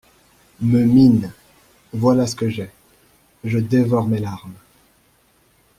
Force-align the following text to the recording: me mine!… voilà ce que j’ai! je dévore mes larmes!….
me 0.61 0.83
mine!… 0.83 1.31
voilà 1.93 2.25
ce 2.25 2.35
que 2.35 2.49
j’ai! 2.49 2.71
je 3.43 3.59
dévore 3.59 4.07
mes 4.07 4.17
larmes!…. 4.17 4.55